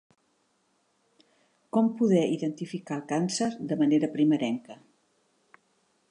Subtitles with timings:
[1.77, 4.79] Com poder identificar el càncer de manera primerenca?